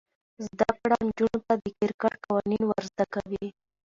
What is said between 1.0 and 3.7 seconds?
نجونو ته د کرکټ قوانین ور زده کوي.